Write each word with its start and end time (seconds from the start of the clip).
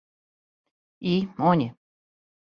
И, 1.11 1.13
он 1.51 1.63
је. 1.67 1.69